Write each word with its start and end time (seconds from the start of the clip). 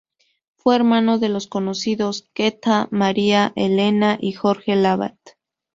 Fue 0.55 0.75
hermano 0.75 1.19
de 1.19 1.29
los 1.29 1.45
conocidos 1.45 2.27
Queta, 2.33 2.87
María 2.89 3.53
Elena 3.55 4.17
y 4.19 4.31
Jorge 4.33 4.75
Lavat. 4.75 5.19